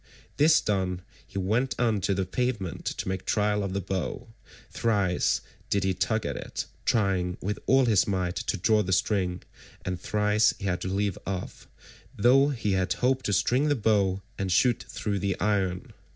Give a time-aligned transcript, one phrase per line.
[0.37, 4.29] This done, he went on to the pavement to make trial of the bow;
[4.71, 9.43] thrice did he tug at it, trying with all his might to draw the string,
[9.85, 11.67] and thrice he had to leave off,
[12.17, 15.93] though he had hoped to string the bow and shoot through the iron.